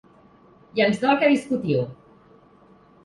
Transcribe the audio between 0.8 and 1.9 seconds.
ens dol que discutiu!